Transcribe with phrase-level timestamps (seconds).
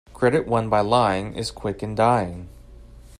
[0.15, 2.49] Credit won by lying is quick in dying.